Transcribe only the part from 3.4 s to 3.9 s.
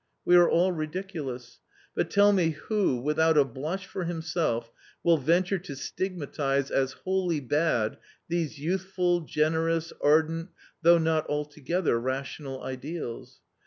blush